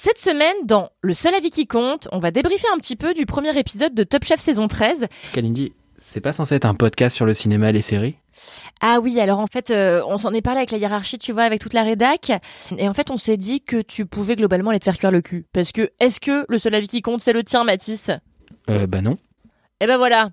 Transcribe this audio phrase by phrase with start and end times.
[0.00, 3.26] Cette semaine, dans Le seul avis qui compte, on va débriefer un petit peu du
[3.26, 5.08] premier épisode de Top Chef saison 13.
[5.32, 8.14] Kalindi, c'est pas censé être un podcast sur le cinéma et les séries?
[8.80, 11.42] Ah oui, alors en fait, euh, on s'en est parlé avec la hiérarchie, tu vois,
[11.42, 12.30] avec toute la rédac.
[12.78, 15.20] Et en fait, on s'est dit que tu pouvais globalement aller te faire cuire le
[15.20, 15.46] cul.
[15.52, 18.12] Parce que, est-ce que le seul avis qui compte, c'est le tien, Mathis?
[18.70, 19.18] Euh, bah non.
[19.80, 20.30] Eh ben voilà.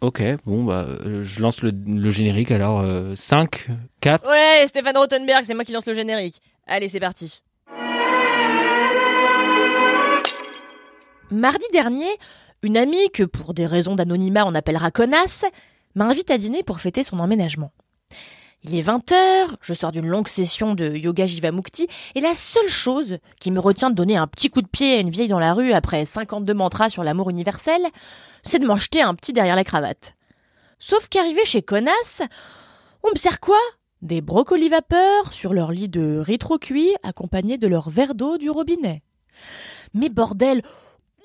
[0.00, 2.80] Ok, bon, bah, euh, je lance le, le générique alors.
[2.80, 3.68] euh, 5,
[4.00, 4.28] 4.
[4.28, 6.40] Ouais, Stéphane Rothenberg, c'est moi qui lance le générique.
[6.66, 7.44] Allez, c'est parti.
[11.32, 12.10] Mardi dernier,
[12.62, 15.46] une amie que pour des raisons d'anonymat on appellera connasse,
[15.94, 17.72] m'invite à dîner pour fêter son emménagement.
[18.64, 23.18] Il est 20h, je sors d'une longue session de yoga Jivamukti et la seule chose
[23.40, 25.54] qui me retient de donner un petit coup de pied à une vieille dans la
[25.54, 27.80] rue après 52 mantras sur l'amour universel,
[28.42, 30.14] c'est de m'en jeter un petit derrière la cravate.
[30.78, 32.20] Sauf qu'arrivé chez Connasse,
[33.02, 33.58] on me sert quoi?
[34.02, 38.36] Des brocolis vapeur sur leur lit de riz trop cuit accompagnés de leur verre d'eau
[38.36, 39.02] du robinet.
[39.94, 40.62] Mais bordel,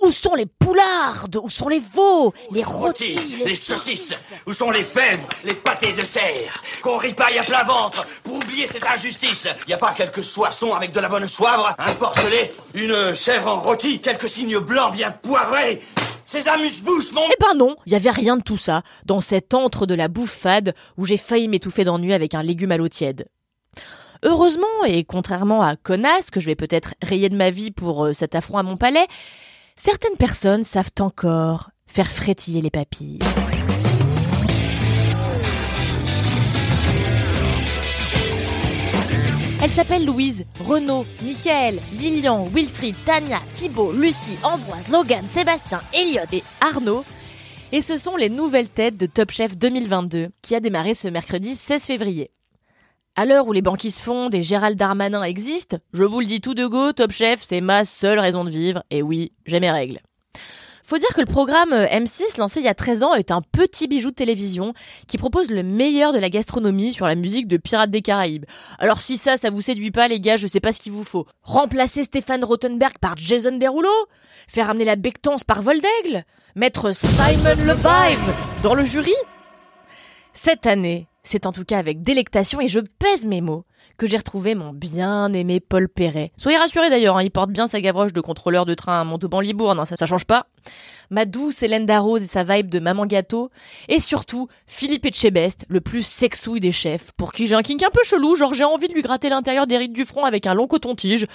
[0.01, 1.39] où sont les poulardes?
[1.41, 2.33] Où sont les veaux?
[2.51, 4.13] Les rôtis rôtis, les saucisses,
[4.45, 6.61] où sont les fèves, les pâtés de serre?
[6.81, 9.47] Qu'on ripaille à plein ventre pour oublier cette injustice.
[9.67, 13.59] Y a pas quelques soissons avec de la bonne soivre, un porcelet, une chèvre en
[13.59, 15.81] rôti, quelques signes blancs bien poivrés.
[16.25, 17.21] Ces amuse-bouches, mon...
[17.25, 20.09] Eh ben non, il y avait rien de tout ça dans cet antre de la
[20.09, 23.27] bouffe fade où j'ai failli m'étouffer d'ennui avec un légume à l'eau tiède.
[24.23, 28.13] Heureusement, et contrairement à Connasse, que je vais peut-être rayer de ma vie pour euh,
[28.13, 29.07] cet affront à mon palais,
[29.77, 33.19] certaines personnes savent encore faire frétiller les papilles.
[39.59, 46.43] Elles s'appellent Louise, Renaud, Michael, Lilian, Wilfried, Tania, Thibaut, Lucie, Ambroise, Logan, Sébastien, Elliot et
[46.61, 47.03] Arnaud.
[47.71, 51.55] Et ce sont les nouvelles têtes de Top Chef 2022 qui a démarré ce mercredi
[51.55, 52.29] 16 février.
[53.19, 56.53] À l'heure où les banquises fondent et Gérald Darmanin existent, je vous le dis tout
[56.53, 58.83] de go, Top Chef, c'est ma seule raison de vivre.
[58.91, 60.01] Et oui, j'ai mes règles.
[60.83, 63.41] Faut dire que le programme euh, M6 lancé il y a 13 ans est un
[63.41, 64.75] petit bijou de télévision
[65.07, 68.45] qui propose le meilleur de la gastronomie sur la musique de Pirates des Caraïbes.
[68.77, 71.03] Alors si ça, ça vous séduit pas les gars, je sais pas ce qu'il vous
[71.03, 71.25] faut.
[71.41, 73.89] Remplacer Stéphane Rothenberg par Jason Derulo?
[74.47, 76.23] Faire amener la Bectance par Voldaigle?
[76.55, 79.15] Mettre Simon Levive dans le jury?
[80.33, 83.65] Cette année, c'est en tout cas avec délectation et je pèse mes mots
[83.97, 86.31] que j'ai retrouvé mon bien-aimé Paul Perret.
[86.37, 89.79] Soyez rassurés d'ailleurs, hein, il porte bien sa gavroche de contrôleur de train à Montauban-Libourne,
[89.79, 90.47] hein, ça, ça change pas.
[91.09, 93.49] Ma douce Hélène Darroze et sa vibe de maman gâteau.
[93.87, 97.91] Et surtout, Philippe Etchebest, le plus sexouille des chefs, pour qui j'ai un kink un
[97.91, 100.53] peu chelou, genre j'ai envie de lui gratter l'intérieur des rides du front avec un
[100.53, 101.25] long coton-tige.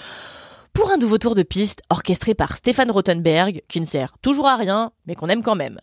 [0.73, 4.55] Pour un nouveau tour de piste orchestré par Stéphane Rothenberg, qui ne sert toujours à
[4.55, 5.79] rien, mais qu'on aime quand même.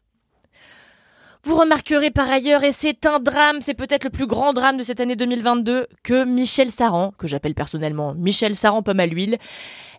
[1.43, 4.83] Vous remarquerez par ailleurs, et c'est un drame, c'est peut-être le plus grand drame de
[4.83, 9.39] cette année 2022, que Michel Saran, que j'appelle personnellement Michel Saran pomme à l'huile,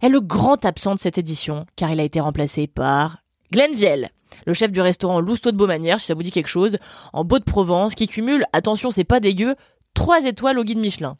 [0.03, 4.09] est le grand absent de cette édition, car il a été remplacé par Glenn Viel,
[4.45, 6.77] le chef du restaurant Lousteau de Beaumanière, si ça vous dit quelque chose,
[7.11, 9.55] en Beau-de-Provence, qui cumule, attention c'est pas dégueu,
[9.95, 11.17] trois étoiles au guide Michelin.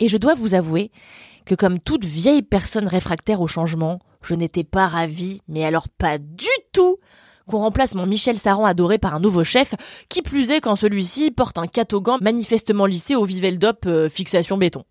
[0.00, 0.90] Et je dois vous avouer
[1.46, 6.18] que comme toute vieille personne réfractaire au changement, je n'étais pas ravie, mais alors pas
[6.18, 6.98] du tout,
[7.50, 9.74] qu'on remplace mon Michel Saran adoré par un nouveau chef,
[10.08, 14.84] qui plus est quand celui-ci porte un catogan manifestement lissé au Viveldop euh, fixation béton.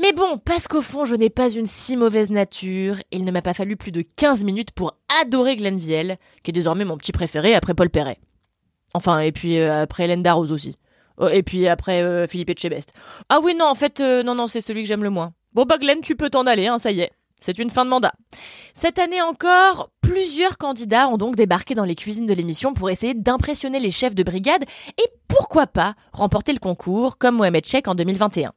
[0.00, 3.42] Mais bon, parce qu'au fond, je n'ai pas une si mauvaise nature, il ne m'a
[3.42, 7.10] pas fallu plus de 15 minutes pour adorer Glenn Viel, qui est désormais mon petit
[7.10, 8.18] préféré après Paul Perret.
[8.94, 10.76] Enfin, et puis euh, après Hélène Darroze aussi.
[11.18, 12.92] Oh, et puis après euh, Philippe Etchebest.
[13.28, 15.32] Ah oui, non, en fait, euh, non, non, c'est celui que j'aime le moins.
[15.52, 17.10] Bon bah Glenn, tu peux t'en aller, hein, ça y est.
[17.40, 18.12] C'est une fin de mandat.
[18.74, 23.14] Cette année encore, plusieurs candidats ont donc débarqué dans les cuisines de l'émission pour essayer
[23.14, 24.64] d'impressionner les chefs de brigade
[24.98, 28.52] et pourquoi pas remporter le concours comme Mohamed Chek en 2021.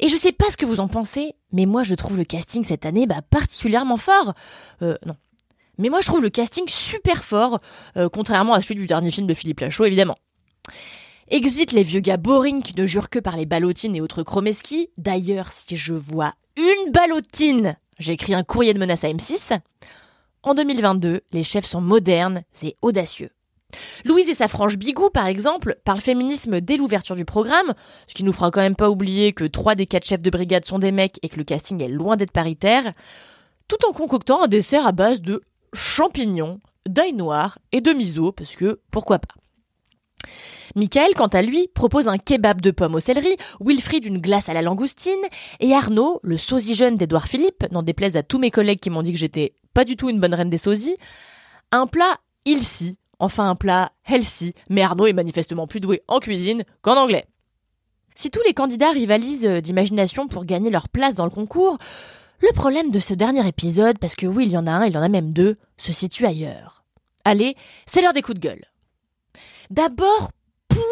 [0.00, 2.62] Et je sais pas ce que vous en pensez, mais moi je trouve le casting
[2.62, 4.34] cette année bah, particulièrement fort.
[4.82, 5.16] Euh, non.
[5.78, 7.60] Mais moi je trouve le casting super fort,
[7.96, 10.16] euh, contrairement à celui du dernier film de Philippe Lachaud évidemment.
[11.30, 14.88] Exit les vieux gars boring qui ne jurent que par les ballotines et autres chromeski.
[14.96, 19.58] D'ailleurs, si je vois une ballotine, j'écris un courrier de menace à M6.
[20.42, 23.30] En 2022, les chefs sont modernes et audacieux.
[24.04, 27.74] Louise et sa frange Bigou, par exemple, parlent féminisme dès l'ouverture du programme,
[28.06, 30.64] ce qui nous fera quand même pas oublier que trois des quatre chefs de brigade
[30.64, 32.92] sont des mecs et que le casting est loin d'être paritaire,
[33.66, 35.42] tout en concoctant un dessert à base de
[35.74, 39.34] champignons, d'ail noir et de miso, parce que pourquoi pas.
[40.76, 44.54] Michael, quant à lui, propose un kebab de pommes au céleri, Wilfried une glace à
[44.54, 45.12] la langoustine,
[45.60, 49.02] et Arnaud, le sosie jeune d'Edouard Philippe, n'en déplaise à tous mes collègues qui m'ont
[49.02, 50.96] dit que j'étais pas du tout une bonne reine des sosies,
[51.70, 56.64] un plat ilsi, enfin un plat healthy, mais Arnaud est manifestement plus doué en cuisine
[56.82, 57.26] qu'en anglais.
[58.14, 61.78] Si tous les candidats rivalisent d'imagination pour gagner leur place dans le concours,
[62.40, 64.92] le problème de ce dernier épisode, parce que oui, il y en a un, il
[64.92, 66.84] y en a même deux, se situe ailleurs.
[67.24, 67.56] Allez,
[67.86, 68.64] c'est l'heure des coups de gueule.
[69.70, 70.30] D'abord,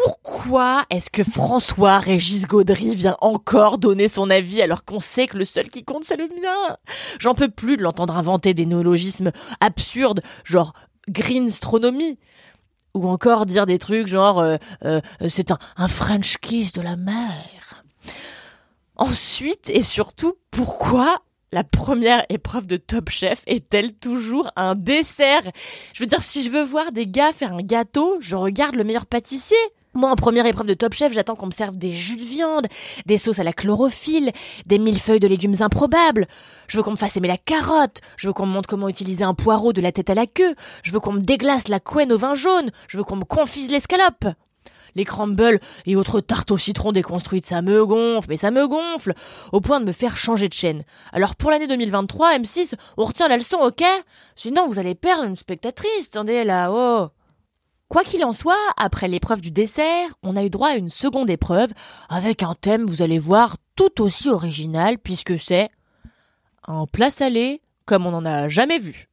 [0.03, 5.45] pourquoi est-ce que François-Régis Gaudry vient encore donner son avis alors qu'on sait que le
[5.45, 6.77] seul qui compte c'est le mien?
[7.19, 10.73] J'en peux plus de l'entendre inventer des néologismes absurdes, genre
[11.09, 12.19] greenstronomie.
[12.93, 16.95] Ou encore dire des trucs genre euh, euh, c'est un, un French kiss de la
[16.95, 17.83] mer.
[18.95, 21.21] Ensuite et surtout, pourquoi
[21.51, 25.43] la première épreuve de Top Chef est-elle toujours un dessert?
[25.93, 28.83] Je veux dire, si je veux voir des gars faire un gâteau, je regarde le
[28.83, 29.57] meilleur pâtissier.
[29.93, 32.67] Moi, en première épreuve de Top Chef, j'attends qu'on me serve des jus de viande,
[33.05, 34.31] des sauces à la chlorophylle,
[34.65, 36.27] des millefeuilles de légumes improbables.
[36.67, 38.01] Je veux qu'on me fasse aimer la carotte.
[38.17, 40.53] Je veux qu'on me montre comment utiliser un poireau de la tête à la queue.
[40.83, 42.69] Je veux qu'on me déglace la couenne au vin jaune.
[42.89, 44.25] Je veux qu'on me confise l'escalope
[44.95, 49.13] les crumbles et autres tartes au citron déconstruites, ça me gonfle, mais ça me gonfle,
[49.51, 50.83] au point de me faire changer de chaîne.
[51.11, 53.83] Alors pour l'année 2023, M6, on retient la leçon, ok?
[54.35, 57.09] Sinon vous allez perdre une spectatrice, attendez là, oh
[57.89, 61.29] Quoi qu'il en soit, après l'épreuve du dessert, on a eu droit à une seconde
[61.29, 61.71] épreuve,
[62.09, 65.69] avec un thème, vous allez voir, tout aussi original, puisque c'est
[66.67, 69.06] un plat salé comme on n'en a jamais vu.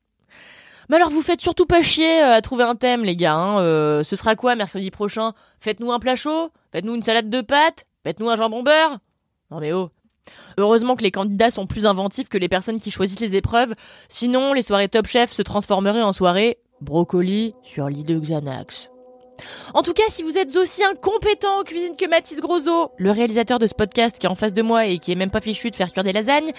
[0.89, 3.35] Mais alors vous faites surtout pas chier euh, à trouver un thème les gars.
[3.35, 3.61] Hein.
[3.61, 5.33] Euh, ce sera quoi mercredi prochain?
[5.61, 6.51] Faites-nous un plat chaud?
[6.73, 7.85] Faites-nous une salade de pâtes?
[8.03, 8.99] Faites-nous un jambon beurre?
[9.51, 9.91] Non mais oh
[10.57, 13.75] Heureusement que les candidats sont plus inventifs que les personnes qui choisissent les épreuves,
[14.09, 18.91] sinon les soirées Top Chef se transformeraient en soirées brocoli sur lit de Xanax.
[19.75, 23.59] En tout cas, si vous êtes aussi incompétent en cuisine que Mathis Grosso, le réalisateur
[23.59, 25.71] de ce podcast qui est en face de moi et qui est même pas fichu
[25.71, 26.53] de faire cuire des lasagnes,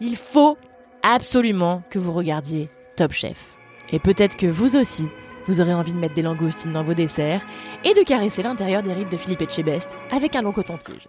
[0.00, 0.56] il faut
[1.02, 3.55] absolument que vous regardiez Top Chef.
[3.90, 5.06] Et peut-être que vous aussi,
[5.46, 7.46] vous aurez envie de mettre des langoustines dans vos desserts
[7.84, 11.08] et de caresser l'intérieur des rides de Philippe Etchebest avec un long coton-tige.